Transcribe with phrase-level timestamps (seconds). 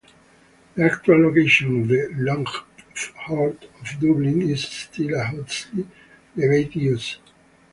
[0.73, 5.85] The actual location of the longphort of Dublin is still a hotly
[6.35, 7.19] debated issue.